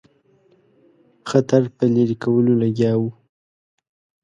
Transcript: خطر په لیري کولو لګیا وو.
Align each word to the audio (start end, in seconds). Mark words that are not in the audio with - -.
خطر 1.29 1.63
په 1.75 1.83
لیري 1.93 2.15
کولو 2.23 2.53
لګیا 2.61 2.93
وو. 2.99 3.09